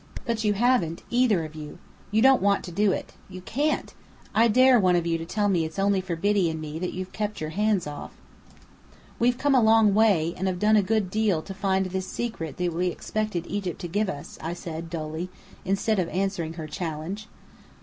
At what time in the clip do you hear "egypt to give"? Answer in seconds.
13.45-14.09